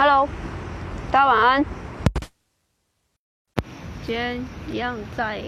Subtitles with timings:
[0.00, 0.28] Hello，
[1.10, 1.64] 大家晚安。
[4.06, 4.40] 今天
[4.70, 5.42] 一样在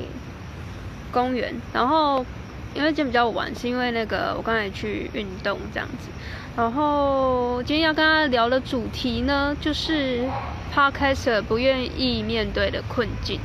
[1.12, 2.26] 公园，然后
[2.74, 6.08] 因为今天比较晚，是因为那个我刚才去运动这样子。
[6.56, 10.28] 然后今天要跟大家聊的主题呢，就是
[10.74, 13.38] Podcaster 不愿意面对的困境。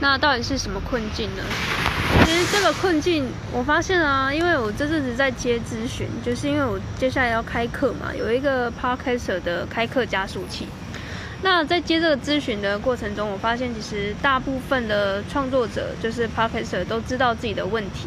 [0.00, 1.42] 那到底是什么困境呢？
[2.24, 10.66] 其实这个困境，我发现啊，因为我这阵子在接咨询，就是因为我接下来要开课嘛，有一个 Podcaster 的开课加速器。
[11.42, 18.06] 那在接这个咨询的过程中，我发现其实大部分的创作者，就是 Podcaster 都知道自己的问题，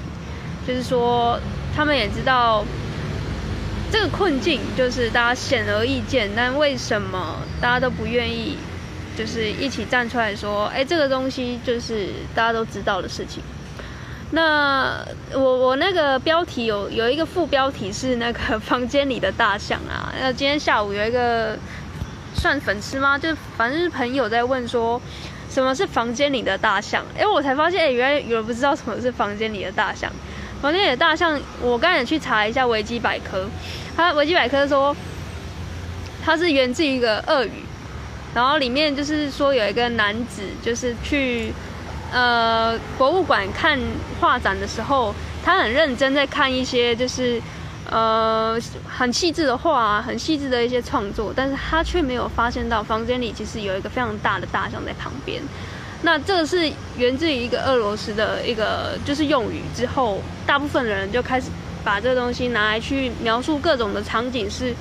[0.67, 1.39] 就是说
[1.75, 2.65] 他们也知道
[3.91, 8.57] 这个困境，就是大家显而易见，但为什么大家都不愿意？
[9.17, 13.43] 就是一起站出来说，哎，这个东西就是大家都知道的事情。
[14.31, 20.11] 那我我那个标题有有一个副标题是那个房间里的大象啊。
[20.19, 21.55] 那今天下午有一个
[22.33, 23.17] 算粉丝吗？
[23.17, 24.99] 就反正是朋友在问说，
[25.51, 27.05] 什么是房间里的大象？
[27.15, 30.11] 哎，我才发现，哎，原来有人不知道什么是房间里的大象。
[30.59, 33.47] 房间里的大象，我刚才也去查一下维基百科，
[33.95, 34.95] 它维基百科说，
[36.25, 37.62] 它是源自于一个鳄语。
[38.33, 41.53] 然后里面就是说有一个男子，就是去
[42.11, 43.79] 呃博物馆看
[44.19, 47.39] 画展的时候，他很认真在看一些就是
[47.91, 55.39] 呃很细致的画，很细致的一些创作，但是他却没有发现到房间里其实有一个非常大的大象在旁边。
[56.01, 61.49] 那这个是源自于一个俄罗斯的一个就是用语之后，大部分的人就开始
[61.83, 64.73] 把这个东西拿来去描述各种的场景是。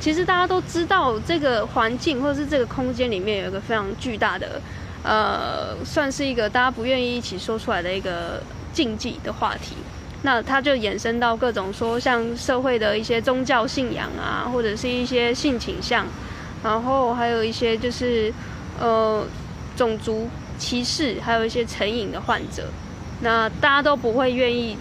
[0.00, 4.58] 其实大家都知道，这个环境或者是这个空间里面有一个非常巨大的，
[5.02, 9.76] 呃，算是一个大家不愿意一起说出来的一个禁忌的话题。
[10.22, 16.06] 那它就衍生到各种说，像社会的一些宗教信仰啊，或者是一些性倾向，
[16.64, 18.32] 然后还有一些就是
[18.80, 19.22] 呃
[19.76, 20.28] 种族
[20.58, 22.68] 歧视，还有一些成瘾的患者。
[23.20, 24.78] 那大家都不会愿意。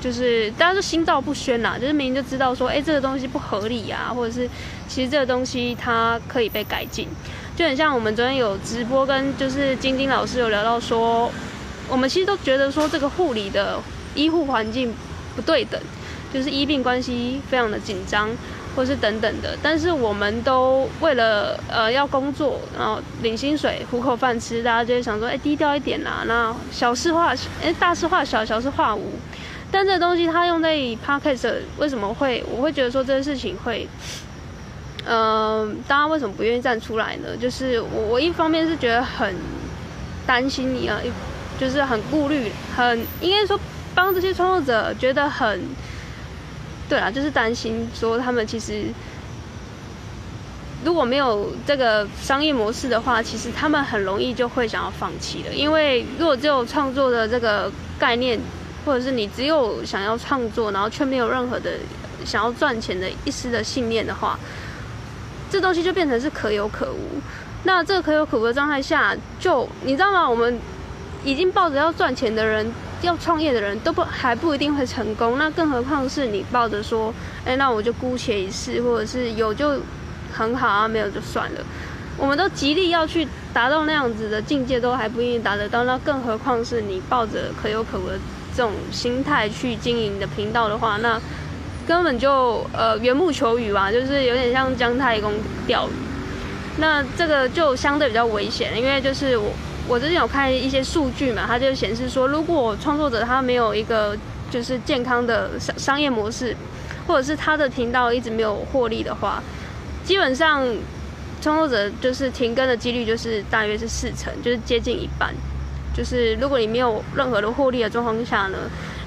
[0.00, 4.48] 就是大家都心照不宣啦，就是明明就知道说，哎、这个东西不合理啊，或者是
[4.86, 7.08] 其实这个东西它可以被改进，
[7.56, 11.30] 就很像我们昨天有直播跟就是晶晶老师有聊到说，
[11.88, 13.80] 我们其实都觉得说这个护理的
[14.14, 14.94] 医护环境
[15.34, 15.80] 不对等，
[16.32, 18.28] 就是医病关系非常的紧张，
[18.76, 29.12] 或是等等的，但是我们都为了呃要工作，然后领薪水糊口饭吃，大家就会想说，哎、低调一点啦，那小事化哎、大事化小，小事化无。
[29.72, 32.42] 但这东西它用在 Podcast 为什么会？
[32.50, 33.86] 我会觉得说这个事情会，
[35.04, 37.36] 嗯、大家为什么不愿意站出来呢？
[37.36, 39.34] 就是我我一方面是觉得很
[40.24, 40.98] 担心你啊，
[41.58, 43.58] 就是很顾虑，很应该说
[43.94, 45.60] 帮这些创作者觉得很，
[46.88, 48.84] 对啊，就是担心说他们其实
[50.84, 58.38] 如果没有这个商业模式的话，其实他们很容易就会想要放弃的，因为如果只有创作的这个概念。
[58.86, 61.72] 或者是你只有想要创作，然后却没有任何的
[62.24, 64.38] 想要赚钱的一丝的信念的话，
[65.50, 67.20] 这东西就变成是可有可无。
[67.64, 70.30] 那这个可有可无的状态下，就你知道吗？
[70.30, 70.56] 我们
[71.24, 75.36] 已经抱着要赚钱的人，要创业的人都不还不一定会成功。
[75.36, 77.12] 那更何况是你抱着说，
[77.44, 79.80] 哎，那我就姑且一试，或者是有就
[80.32, 81.60] 很好啊，没有就算了。
[82.16, 85.82] 我们都极力要去达到那样子的境界，都还不一定达得到。
[85.82, 88.18] 那更何况是你抱着可有可无的。
[88.56, 91.20] 这种心态去经营的频道的话，那
[91.86, 95.32] 根本就呃缘木求鱼吧，就是有点像姜太公
[95.66, 95.90] 钓鱼。
[96.78, 99.50] 那这个就相对比较危险，因为就是我
[99.86, 104.16] 我之前有看一些数据嘛，它就显示说，如果创作者他没有一个
[104.50, 106.56] 就是健康的商商业模式，
[107.06, 109.42] 或者是他的频道一直没有获利的话，
[110.04, 110.66] 基本上
[111.40, 115.34] 创作者就是停更的几率就是大约是四成，就是接近一半。
[115.96, 118.58] 就是如果你没有任何的获利的状况下呢，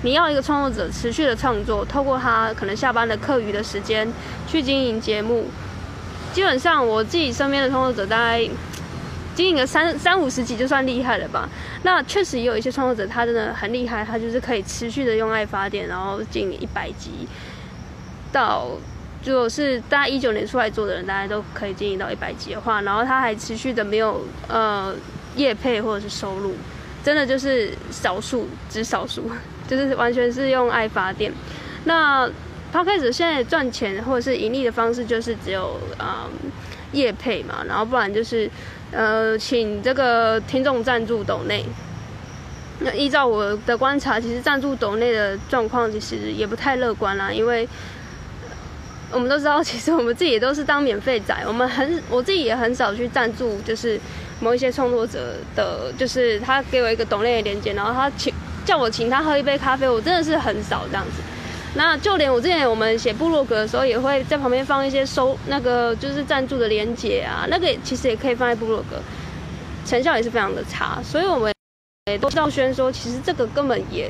[0.01, 4.11] 你要一个创作者持续的创作，透过他可能下班的课余的时间
[4.47, 5.45] 去经营节目，
[6.33, 8.49] 基本上我自己身边的创作者大概
[9.35, 11.47] 经营个三三五十集就算厉害了吧。
[11.83, 17.27] 那确实也有一些创作者他真的很厉害，他就是可以持续的用爱发电，然后经营一百集，
[18.31, 18.67] 到
[19.21, 24.95] 就是大概一九年出来做的人，大家都可以经营到一百集的话，然后他还持续的没有呃
[25.35, 26.55] 业配或者是收入。
[27.03, 29.29] 真的就是少数，只少数，
[29.67, 31.31] 就是完全是用爱发电。
[31.85, 32.29] 那
[32.73, 36.29] Podcast 现在赚钱或者是盈利的方式，就是只有嗯
[36.91, 38.49] 业配嘛，然后不然就是
[38.91, 41.65] 呃请这个听众赞助抖内。
[42.81, 47.67] 那依照我的观察，其实赞助抖内的状况其实也不太乐观啦，因为
[49.11, 53.99] 我们都知道，其实我们自己也都是当免费仔，我们很我自己也很少去赞助，就是
[54.39, 58.33] 某一些创作者的，就是他给我一个懂类的链接，然后他请
[58.65, 61.21] 叫我请他喝一杯咖啡，我真的是很少这样子。
[61.75, 68.97] 那就连我之前我们写部落格的时候，也会在旁边放一些收那个就是赞助的链接啊，那个其实也可以放在部落格，
[69.85, 71.53] 成效也是非常的差，所以我们
[72.07, 74.09] 也都知道宣说，其实这个根本也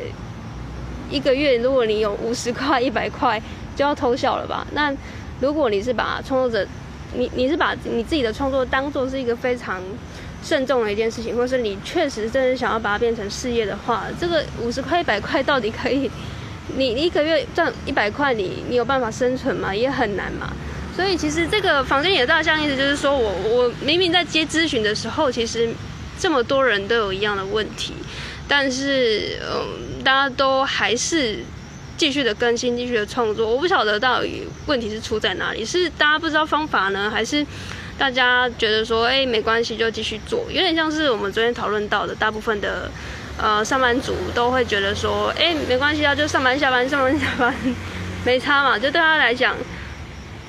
[1.09, 3.41] 一个月，如果你有五十块、一百块。
[3.75, 4.67] 就要偷笑了吧？
[4.73, 4.93] 那
[5.39, 6.67] 如果你是把创作者，
[7.13, 9.81] 你你是把你自己的创作当做是一个非常
[10.43, 16.09] 慎重的一件事情，或是你确实真的想要把它变成事业的话，这个五十块一百块到底可以，
[16.75, 19.73] 你 你一个月赚一百块，你你有办法生存吗？
[19.75, 20.51] 也很难嘛。
[20.95, 25.69] 所以其实这个房间也大象意思就是说我我明明在接咨询的时候，其实
[26.19, 27.93] 这么多人都有一样的问题，
[28.47, 31.39] 但是嗯，大家都还是。
[31.99, 37.45] 继续的更新，继续的创作，我不晓得到底问题是出在哪里，是大家不知道方法呢，还是
[37.99, 42.89] 大家觉得说，哎、没关系，就继续做，有点像是我们昨天讨论到的，大部分的
[43.37, 47.53] 呃上班族都会觉得说，哎、没关系啊，就上班下班，上班下班，
[48.25, 49.53] 没差嘛，就对他来讲，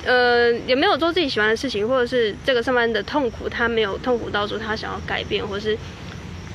[0.05, 5.77] 呃，也没有做自己喜欢的事情，或者是这个上班的痛苦，他没有痛苦到说他想要改变，或是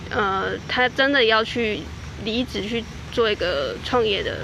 [0.08, 1.80] 呃，他真的要去
[2.24, 2.82] 离职去
[3.12, 4.38] 做一个创业的。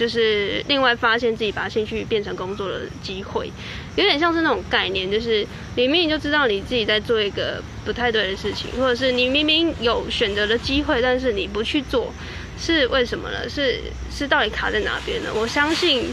[0.00, 3.52] 就是另外发现自己把兴趣变成工作的机会，
[3.96, 12.10] 有点像是那种概念，就是你明明就知道你自己在做一个不太对的事情，或者是你明明有选择的机会，但是你不去做，
[12.58, 13.46] 是为什么呢？
[13.46, 13.78] 是
[14.10, 15.28] 是到底卡在哪边呢？
[15.34, 16.10] 我相信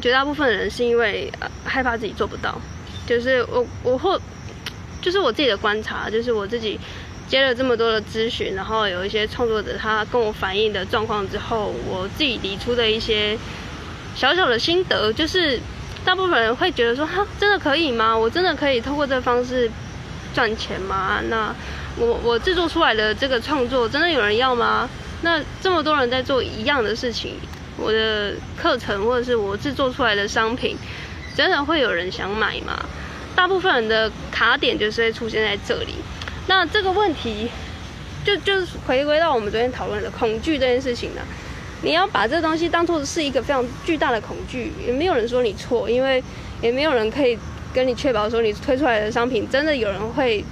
[0.00, 2.60] 绝大部分人是因为呃害怕自己做不到，
[3.04, 4.16] 就是我我或
[5.00, 6.78] 就是我自己的观察，就是我自己。
[7.32, 13.38] 接了这么多的咨询，然后有一些创作者他跟我反映的状况之后，我自己理出的一些
[14.14, 15.58] 小小的心得，就是
[16.04, 18.14] 大部分人会觉得说，哈，真的可以吗？
[18.14, 19.70] 我真的可以透过这方式
[20.34, 21.22] 赚钱吗？
[21.30, 21.56] 那
[21.96, 24.86] 我我制作出来的这个创作真的有人要吗？
[25.22, 27.36] 那这么多人在做一样的事情，
[27.78, 30.76] 我的课程或者是我制作出来的商品，
[31.34, 32.78] 真的会有人想买吗？
[33.34, 35.94] 大部分人的卡点就是会出现在这里。
[36.48, 37.48] 那这个问题，
[38.24, 41.22] 就就是回归到我们昨天讨论的恐惧这件事情了。
[41.82, 46.22] 你要把这东西当做是一个非常巨大的恐惧，也没有人说你错，因为
[46.60, 47.38] 也没有人可以
[47.72, 50.44] 跟你确保说你推出来的商品真的有人会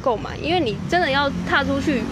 [0.00, 2.02] 购买，因为你真的要踏出去，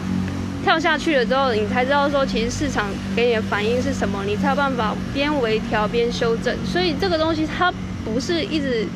[0.65, 6.57] 跳下去了之后，你才知道说其实市场给你的反应是什么，你才有办法边微调边修正。
[6.65, 7.73] 所以这个东西它
[8.05, 8.87] 不是一直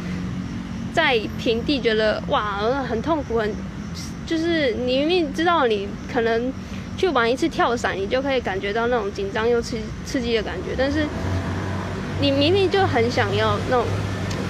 [0.92, 2.58] 在平地觉得哇
[2.88, 3.52] 很痛苦很。
[4.26, 6.52] 就是你明明知道你可能
[6.96, 11.06] 去玩一次跳伞，你就可以感觉到那种紧张又刺刺激的感觉，但是
[12.20, 13.84] 你明明就很想要那种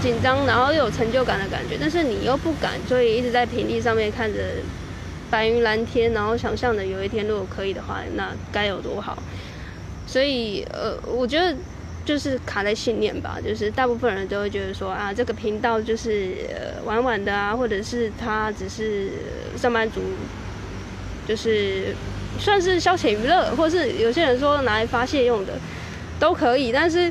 [0.00, 4.38] 紧张，然后又有成就感的感觉，但是你又不敢，所以一直在平地上面看着
[5.30, 9.22] 白云蓝天，然后想象着有一天如果可以的话，那该有多好。
[10.06, 11.56] 所以呃，我觉得。
[12.04, 19.08] 就是卡在信念吧，就是大部分人都会觉得说啊，这个频道就是呃玩玩的啊，或者是他只是
[19.56, 20.02] 上班族，
[21.26, 21.94] 就是
[22.38, 25.54] 算是消遣娱乐，或是有些人说拿来发泄用的，
[26.20, 26.70] 都可以。
[26.70, 27.10] 但是，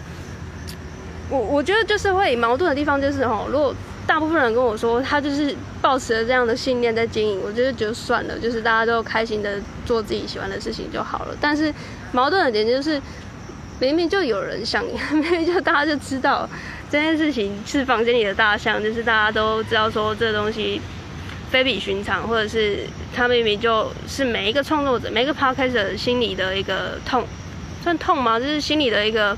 [1.28, 3.74] 我我觉得就是会矛盾的地方就是哦，如果
[4.06, 11.36] 大部分人跟我说他就是抱持了这样的信念在经营，我就觉得算了，就是大家都开心的做自己喜欢的事情就好了。
[11.42, 11.74] 但是
[12.12, 13.02] 矛盾的点就是。
[13.80, 16.50] 明明就有人想， 明明就大家就知道
[16.90, 20.80] 这件事情是房间里的大象，就是大家都知道说这东西
[21.50, 27.26] 非比寻常，或者是他明明就是每一个创作者、每个 p o d c a s 心里的一个痛，
[27.84, 28.40] 算痛吗？
[28.40, 29.38] 就是心里的一个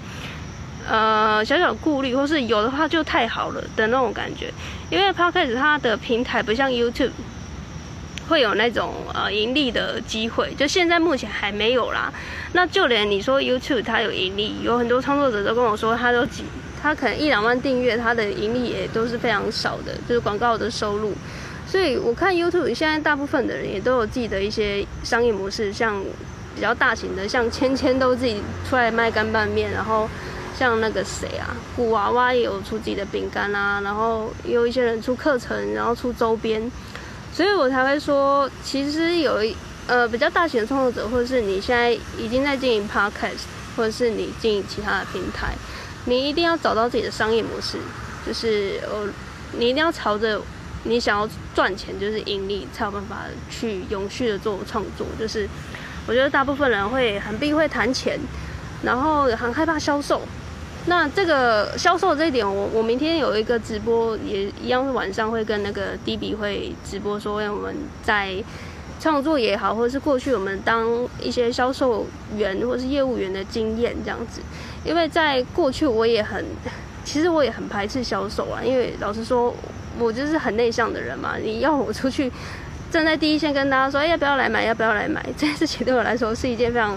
[0.88, 4.54] 呃小小顾虑，或是有的话就太好了的那种感觉。
[4.90, 7.12] 因为 p o d c a s 它的平台不像 YouTube。
[8.28, 12.12] 会有那种呃盈利的机会，就现在目前还没有啦。
[12.54, 16.44] 那就连你说 YouTube 它有盈利，有很多创作者都跟我说，他都几，
[16.82, 21.14] 他可能一两万订阅，他的盈利也都是非常少的，就是广告的收入。
[21.68, 26.02] 所以我看 YouTube 现在大部分的人也都有自己的一些商业模式，像
[26.56, 30.10] 比较大型的，像芊芊都自己出来卖干拌面，然后
[30.58, 36.72] 像那个谁啊，古娃娃也有出自己的饼干啊，然后也有一些人出课程，然后出周边。
[37.36, 39.54] 所以我才会说，其实有一
[39.88, 43.44] 呃比较大型的创作者，或者是你现在已经在经营 podcast，
[43.76, 45.54] 或者是你经营其他的平台，
[46.06, 47.78] 你一定要找到自己的商业模式，
[48.26, 49.06] 就是呃
[49.52, 50.42] 你一定要朝着
[50.86, 55.06] 你想要赚钱，就是盈利，才有办法去永续的做创作。
[55.20, 55.46] 就是
[56.08, 58.18] 我觉得大部分人会很避讳谈钱，
[58.82, 60.22] 然后很害怕销售，
[60.88, 68.36] 那这个销售这一点，我我明天有一个直播，也一样是晚上会跟那个 D B 会直播说，因为我们在
[69.00, 70.88] 创作也好，或者是过去我们当
[71.20, 72.06] 一些销售
[72.38, 74.42] 员或是业务员的经验这样子。
[74.84, 76.46] 因为在过去我也很，
[77.04, 79.52] 其实我也很排斥销售啊，因为老实说，
[79.98, 81.36] 我就是很内向的人嘛。
[81.42, 82.32] 你要我出去
[82.92, 86.96] 站在第一线跟大家说，哎，要不要来买，要不要来买，这件事情对我来说是一件非常。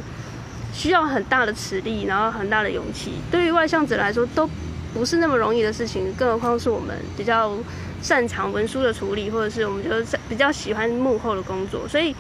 [0.78, 3.10] 需要很大的实力，然后很大的勇气。
[3.32, 4.48] 对于外向者来说，都
[4.94, 7.52] 不是那么容易的事情，更何况是我们比较
[8.00, 11.80] 擅长文书的处理，或者是我们就是比较喜欢幕后的工作。
[11.88, 12.14] 所以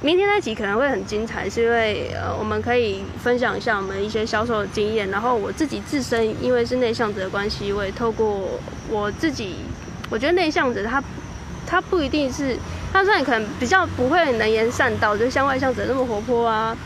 [0.00, 5.08] 明天那集可能会很精彩，是因为呃，我们可以分享一下我们一些销售的经验。
[5.08, 8.58] 然后我自己自身因为是内向者的关系，我也透过
[8.90, 9.54] 我自己，
[10.10, 11.00] 我觉得内向者他
[11.64, 12.56] 他不一定是，
[12.92, 16.76] 他虽然可能比较不会能言善道，就像外向者那么活泼啊。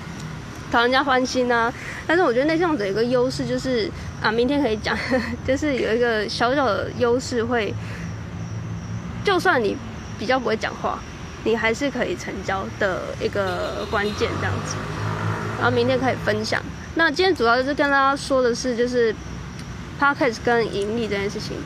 [0.71, 1.73] 讨人家欢心啊！
[2.07, 3.91] 但是我觉得内向者有一个优势就是
[4.23, 4.97] 啊，明天可以讲，
[5.47, 7.73] 就是有一个小小的优势，会
[9.25, 9.77] 就算你
[10.19, 10.99] 比较不会讲话，
[11.45, 14.77] 你还是可以成交的一个关键这样子。
[15.59, 16.61] 然后明天可以分享。
[16.97, 19.15] 那今天主要就是跟大家说的是，就是
[20.01, 21.57] Podcast 跟盈利这件事情，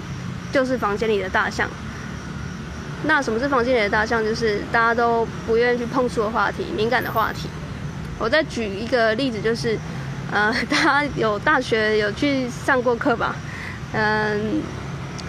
[0.52, 1.68] 就是房间里的大象。
[3.04, 4.22] 那什么是房间里的大象？
[4.22, 7.48] 就是大家都不愿意去碰触的话题，敏感的话题。
[8.20, 9.78] 我再举一个例子，就是，
[10.30, 13.34] 呃， 大家有大学有去上过课吧？
[13.94, 14.62] 嗯，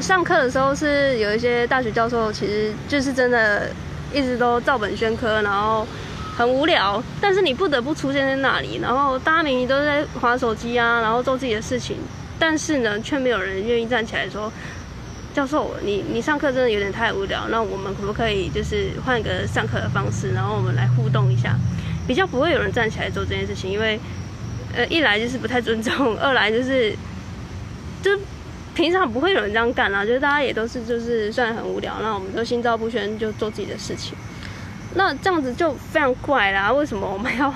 [0.02, 3.72] 上课的时候是有一些大学教授，其实就是真的
[4.14, 5.88] 一直都照本宣科，然后
[6.38, 11.96] 很无聊，但是你不得不出现在那里，然后大家明明都在划手机啊，然后做自己的事情，
[12.38, 14.52] 但是呢，却没有人愿意站起来说，
[15.34, 21.56] 教授，你你上课真的有点太无聊，那我们可不可以就是换个上课的方式，然后我们来互动一下？
[22.08, 24.00] 比较不会有人站起来做这件事情，因为，
[24.74, 26.94] 呃，一来就是不太尊重， 二来就是，
[28.02, 28.12] 就
[28.74, 30.04] 平常不会有人这样干啊。
[30.06, 34.14] 就是大家也都是，就是虽然很无聊，那我们都心照不宣就做自己的事情。
[34.96, 36.72] 那这样子就非常怪啦。
[36.74, 37.54] 为什么我们要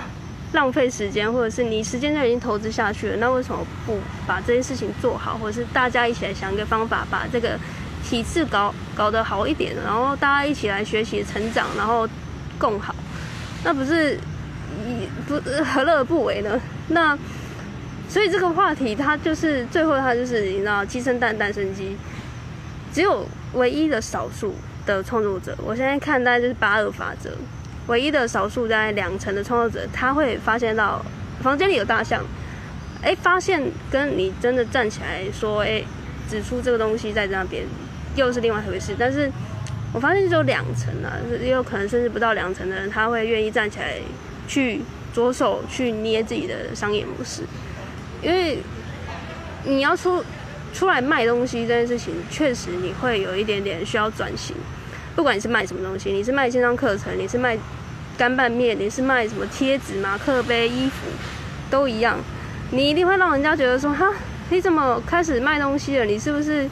[0.54, 7.60] 浪费时间，或者是你时间就已经投资下去了，那为什么不把这件事情做好，或者是大家一起来想一个方法，把这个
[8.08, 12.08] 体制搞搞得好一点，然后大家一起来学习成长，然后
[12.58, 12.96] 共好，
[13.64, 14.18] 那不是？
[15.27, 16.60] 不，何乐而不为呢？
[16.89, 17.18] 那
[18.08, 21.96] 所以这个话题，它就是最后，它就是你知道，鸡生蛋，蛋生鸡。
[22.94, 27.32] 只有唯一的少数的创作者，我现在看大概就是八二法则。
[27.88, 31.04] 唯一的少数在两成的创作者，他会发现到
[31.42, 32.24] 房间里有大象。
[33.01, 33.62] 哎、发现
[33.92, 35.84] 跟你真的站起来说，哎、
[36.30, 37.63] 指出这个东西在那边，
[38.15, 38.96] 又是另外一回事。
[38.98, 39.32] 但是
[39.92, 43.96] 我发现只有两成啊，也有可能甚至不到两成的人，他会愿意站起来。
[44.48, 44.82] 去
[45.14, 47.44] 着手去捏自己的商业模式，
[48.22, 48.60] 因为
[49.64, 50.24] 你要出
[50.74, 54.56] 出来卖东西这件事情，确实你会有一点点需要转型。
[55.16, 57.58] 不管你是卖什么东西，你是卖线上课程，你是卖
[58.18, 61.08] 干拌面，你是卖什么贴纸、马克杯、衣服，
[61.70, 62.20] 都一样，
[62.72, 64.14] 你一定会让人家觉得说：哈，
[64.50, 66.06] 你怎么开始卖东西了？
[66.06, 66.70] 你是不是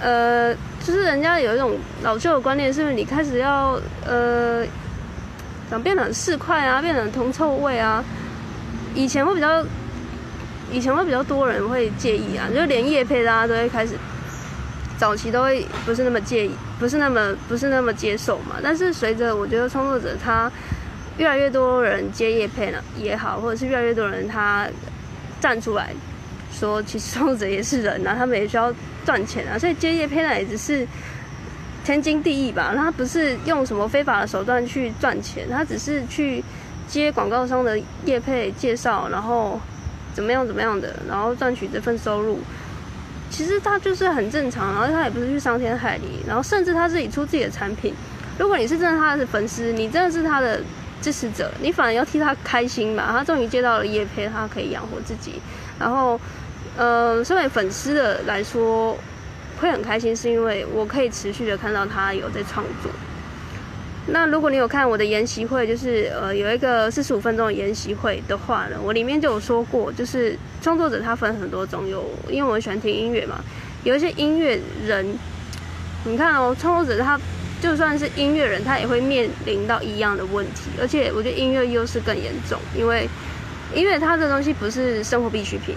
[0.00, 4.66] 呃，就是人家有一种老旧的观念，是不是你开始要呃？
[5.82, 8.04] 变得很市侩啊，变得很铜臭味啊。
[8.94, 9.64] 以前会比较，
[10.70, 13.94] 以前会比较多人会介意啊，就连业配大家都会开始，
[14.96, 18.56] 早期都会不是那么介意，不是那么不是那么接受嘛。
[18.62, 20.50] 但是随着我觉得创作者他
[21.18, 24.68] 越来越多人接业配了也好，或者是越来越多人他
[25.40, 25.92] 站出来
[26.52, 28.72] 说，其实创作者也是人啊，他们也需要
[29.04, 30.86] 赚钱啊，所以接业配呢也只是。
[31.84, 36.42] 天经地义吧，他不是用什么非法的手段去赚钱，他只是去
[36.88, 39.60] 接广告商的业配介绍，然后
[40.14, 42.38] 怎么样怎么样的，然后赚取这份收入。
[43.28, 47.92] 其实他就是很正常，然后他也不是去伤天害理，然后甚至他自己出自己的产品。
[48.38, 50.60] 如果你是真的他的粉丝，你真的是他的
[51.02, 53.08] 支持者，你反而要替他开心吧。
[53.10, 55.40] 他终于接到了业配，他可以养活自己。
[55.78, 56.18] 然后，
[56.78, 58.96] 呃，身为粉丝的来说。
[59.60, 62.90] 会很开心，是因为我可以持续的看到他有在创作。
[64.08, 73.40] 那如果你有看我的研习会，就是呃有一个四十五分钟的研习会的话呢，我里面就有说过，就是创作者他分很多种，有因为我喜欢听音乐嘛，
[73.82, 75.18] 有一些音乐人，
[76.04, 77.18] 你看哦，创作者他
[77.62, 83.08] 就算是音乐人，他也会面临到一样的问题，而且我觉得音乐优势更严重，因为
[83.74, 85.74] 音乐它的东西不是生活必需品。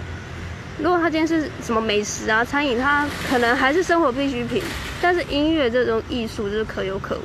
[0.80, 4.62] 如果他今天是什么美食啊、餐饮，他可能还是生活必需品，
[5.02, 7.22] 但是音乐这种艺术就是可有可无，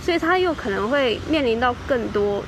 [0.00, 2.44] 所以他又可能会面临到更多。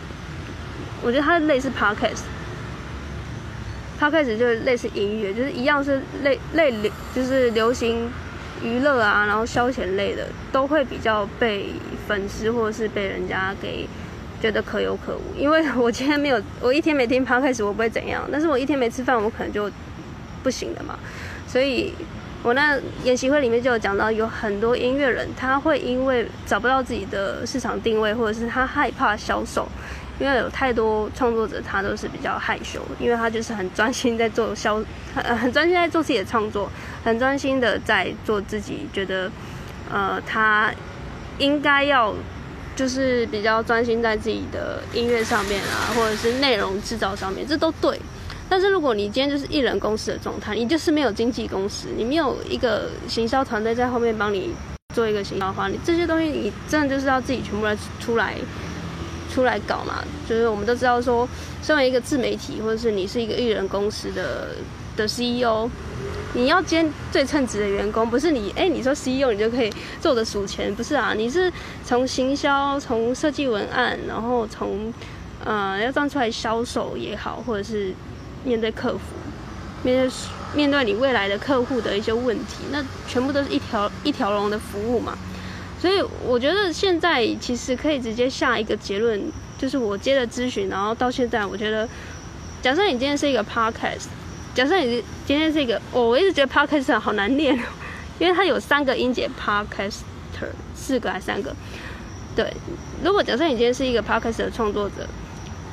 [1.03, 8.09] 我觉得他类似 podcast，Podcast 就是类似音乐，就是一样是类类流，就是流行
[8.63, 11.71] 娱乐啊，然后消遣类的，都会比较被
[12.07, 13.87] 粉丝或者是被人家给
[14.41, 15.21] 觉得可有可无。
[15.37, 19.71] 因为我今天没有，我一天没听 Podcast，我不会怎样，但是我一天没吃饭，我可能就
[20.47, 20.97] 不行的嘛。
[21.49, 21.93] 所以
[22.45, 29.67] 我那研习会里面就有讲到，有很多音乐人他会因为找不到自己的市场定位，或者是他害怕销售。
[30.19, 34.83] 因为有太多创作者，他都是比较害羞，因为他就是很专心在做销，
[35.15, 36.71] 很很专心在做自己的创作，
[37.05, 39.31] 很专心的在做自己觉得，
[39.93, 40.73] 呃，他
[41.37, 42.15] 应该要
[42.75, 48.01] 就是比较专心在自己的音乐上面啊，或者是内容制造上面，这都对。
[48.49, 54.51] 但是如果你今天就是艺人公司的状态，你就是没有经纪公司，你没有一个行销团队在后面帮你
[54.95, 58.35] 做一个行销的话，你这些东西你真的就是要自己全部来出来。
[59.29, 61.29] 出来搞嘛，就是我们都知道说，
[61.63, 64.55] 身为一个自媒体，或者是你是一个艺人公司的
[64.97, 65.69] 的 CEO，
[66.33, 71.13] 你要兼最称职的员工，不是你哎、你说 CEO 你就可以做的数钱，不是啊？
[71.13, 71.53] 你是
[71.85, 74.91] 从行销、从设计文案，然后从
[75.45, 77.93] 呃要站出来销售也好，或者是
[78.47, 79.01] 面对客服，
[79.83, 80.13] 面对
[80.55, 85.19] 面对你未来的客户的一些问题，那全部都是一条一条龙的服务嘛。
[85.79, 89.21] 所以我觉得现在其实可以直接下一个结论，
[89.59, 91.87] 就是我接了咨询，然后到现在，我觉得，
[92.63, 94.07] 假设你今天是一个 podcast，
[94.55, 97.55] 假设你今天是一个，我我一直觉得 podcast 好难念，
[98.19, 101.55] 因为它有三个音节，podcaster，四个还是三个？
[102.35, 102.51] 对，
[103.05, 105.07] 如果假设你今天是一个 podcast 的创作者，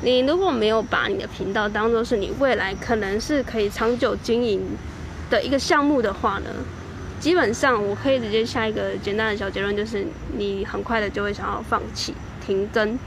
[0.04, 4.62] 你如果没有把你的频道当做是你未来可能是可以长久经营
[5.30, 6.50] 的一个项目的话呢？
[7.20, 10.06] 基本上，我可以直接下一个简单的小结论，就是
[10.38, 12.14] 你很快的就会想要放弃、
[12.46, 13.00] 停更。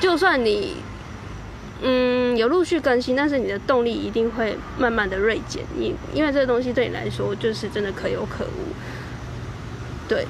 [0.00, 0.76] 就算你，
[1.82, 5.62] 嗯，有陆续更新，但是你的动力一定会慢慢的锐减。
[5.76, 8.72] 你因为这个东西对你来说就是真的可有可无。
[10.08, 10.26] 对，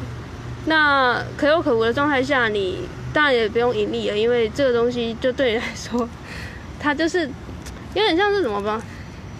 [0.65, 6.07] 那可有可无的状态下，你当然也不用盈利了，因为这个东西就对你来说，
[6.79, 7.21] 它就是
[7.95, 8.79] 有点像是什么吧，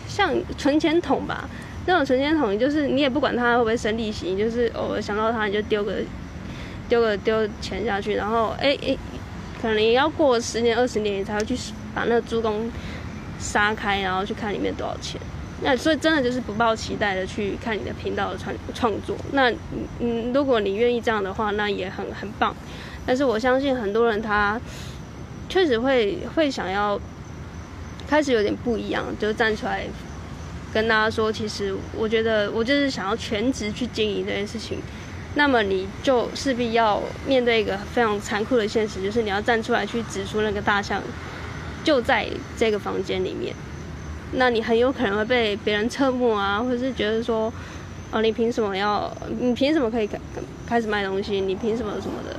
[0.09, 1.47] 像存钱筒吧。
[1.85, 5.97] 那种存钱筒，就是你也不管它会不会生利息，就是偶尔想到它，你就丢个
[6.89, 8.97] 丢个丢钱下去，然后哎哎、
[9.61, 11.55] 可能也要过十年二十年，你才会去
[11.95, 12.71] 把那个猪公
[13.39, 15.21] 杀开，然后去看里面多少钱。
[15.61, 19.15] 那所以真的就是不抱期待的去看你的频道的创创作。
[19.33, 19.53] 那
[20.01, 22.57] 嗯，如果你愿意这样的话，那也很很棒。
[23.07, 24.61] 但是我相信很多人他
[25.49, 27.01] 确实会会想要
[28.09, 29.87] 开始有点不一样，就站出来。
[30.75, 34.79] 跟大家说，其实我觉得我就是想要全职去经营这件事情，
[35.35, 41.01] 那么你就势必要面对一个非常残酷的现实，就是你要站出来去指出那个大象
[41.83, 43.55] 就在这个房间里面，
[44.33, 47.51] 那你很有可能会被别人侧目啊，或者是觉得说，
[48.11, 50.19] 哦，你凭什么要，你凭什么可以开
[50.67, 51.41] 开始卖东西？
[51.41, 52.37] 你凭什么什么的？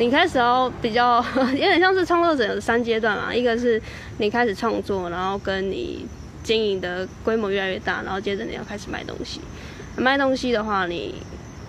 [0.00, 3.80] 你开始要比较 有点像是创作者有三阶段嘛，一个是
[4.18, 6.06] 你开始创作，然后跟你。
[6.42, 9.42] 经营的规模越来越大，然后接着你要开始卖东西。
[9.94, 11.14] 卖东西的话，你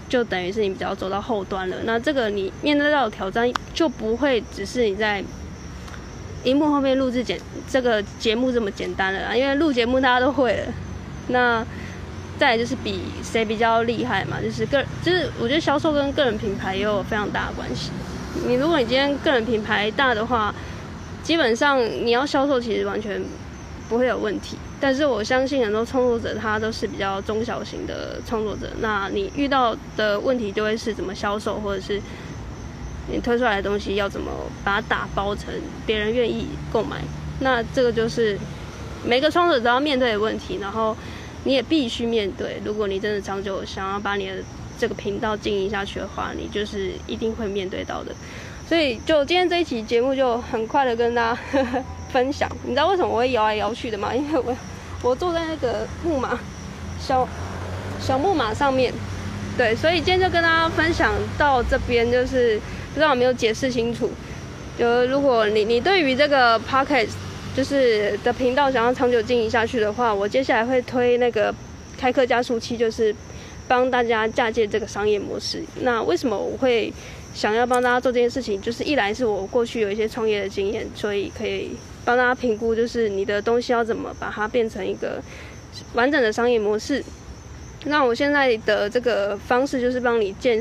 [0.08, 1.76] 就等于是你比较走到后端了。
[1.84, 5.22] 那这个你面对到的挑战就不会只是你在
[6.46, 7.38] 荧幕后面录制简
[7.70, 10.74] 这个节目这么简单了啦，因为录节目大家都会了。
[11.28, 11.64] 那
[12.40, 17.92] 再就是比谁比较厉害嘛，就是个就是我觉得销售跟个人品牌也有非常大的关系。
[18.48, 20.54] 你如果你今天个人品牌大的话，
[21.24, 23.22] 基本上你要销售其实完全。
[23.90, 32.02] 不会有问题，但是我相信很多创作者他都是比较中小型的创作者，那你遇到的问题就会是怎么销售，或者是
[33.12, 34.32] 你推出来的东西要怎么
[34.64, 35.54] 把它打包成
[35.86, 37.02] 别人愿意购买，
[37.42, 38.40] 那这个就是
[39.06, 40.96] 每个创作者都要面对的问题，然后
[41.44, 42.62] 你也必须面对。
[42.64, 44.36] 如果你真的长久想要把你的
[44.82, 48.12] 这个频道经营下去的话，你就是一定会面对到的。
[48.68, 51.40] 所以就今天这一期节目就很快的跟大家
[52.12, 54.16] 分享，你知道为什么我会摇来摇去的吗？
[54.16, 54.58] 因为我
[55.04, 56.40] 我坐在那个木马
[57.00, 57.28] 小
[58.00, 58.92] 小木马上面，
[59.56, 62.60] 对，所以今天就跟大家分享到这边，就是
[62.92, 64.10] 不知道有没有解释清楚。
[64.80, 67.10] 就如果你你对于这个 podcast
[67.56, 71.54] 就是的频道想要长久经营下去的话，我接下来会推那个
[72.00, 73.14] 开课加速器，就是
[73.72, 75.64] 帮大家嫁接这个商业模式。
[75.84, 76.92] 那为什么我会
[77.34, 78.62] 想要帮大家做这件事情？
[78.62, 81.72] 就是一来是我过去有一些创业的经验，所以可以。
[82.04, 85.22] 帮大家评估，就是你的东西要怎么把它变成一个
[85.94, 87.02] 完整的商业模式。
[87.86, 90.60] 那我现在的这个方式就是帮你建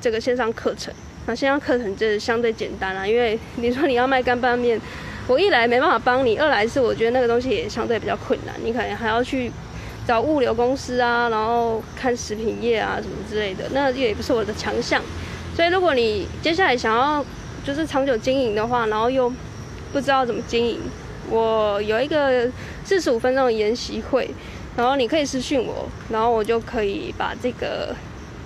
[0.00, 0.92] 这个线上课程。
[1.26, 4.80] 那线上课程就是相对简单啦，因为你说你要卖干拌面，
[5.28, 9.52] 我一来没办法帮你，二来是我觉得那个东西也相对比较困难，你可能还要去
[10.06, 15.00] 找物流公司啊，然后看食品业啊什么之类的，那也不是我的强项。
[15.54, 17.24] 所以如果你接下来想要
[17.64, 19.32] 就是长久经营的话，然后又
[19.92, 20.80] 不知道怎么经营，
[21.30, 22.50] 我有一个
[22.84, 24.30] 四十五分钟的研习会，
[24.76, 27.94] 然后你可以私讯我，然后我就可以把这个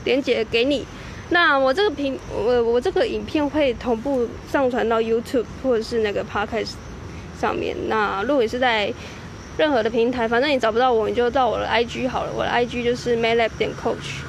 [0.04, 0.84] 连接给你。
[1.30, 6.74] 那我这个频，我我这个影片会同步上传到 YouTube 或者是那个 Podcast
[7.40, 7.74] 上面。
[7.88, 8.92] 那如果是在
[9.56, 12.32] 任何的平台，反正你找不到我，你就到我的 IG 好了。
[12.34, 14.20] 我的 IG 就是 maylab 点 coach，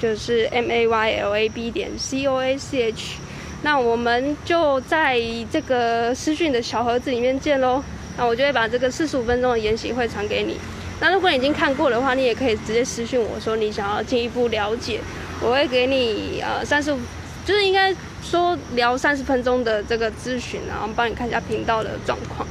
[0.00, 3.16] 就是 M A Y L A B 点 C O A C H。
[3.62, 7.82] 那我们就在这个私讯的小盒子里面见喽。
[8.16, 10.56] 那我就会把这个四十五分钟的研习会传给你。
[11.00, 15.00] 那如果你已经看过的话，你也可以直接私讯我说你想要进一步了解。
[15.40, 16.98] 我会给你呃三十五，
[17.44, 22.46] 就是应该说聊三十分钟的这个咨询，然后帮你看一下频道的状况。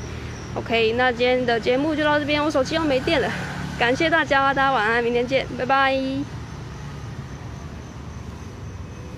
[0.55, 3.27] OK，那今天的节目就到这边，我手机又没电了，
[3.79, 6.42] 感谢大家，大家晚安，明天见，拜拜。